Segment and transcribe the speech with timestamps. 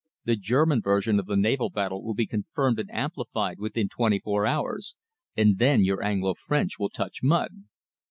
[0.25, 4.47] The German version of the naval battle will be confirmed and amplified within twenty four
[4.47, 4.95] hours,
[5.37, 7.65] and then your Anglo French will touch mud."